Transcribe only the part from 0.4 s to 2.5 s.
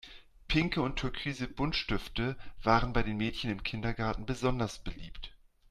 Pinke und türkise Buntstifte